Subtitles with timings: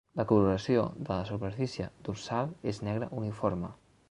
[0.19, 3.75] La coloració de la superfície dorsal és negre uniforme.